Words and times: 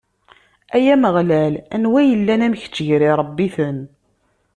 Ay 0.75 0.85
Ameɣlal, 0.93 1.53
anwa 1.75 1.99
yellan 2.09 2.45
am 2.45 2.55
kečč 2.61 2.77
gar 2.87 3.01
iṛebbiten? 3.09 3.77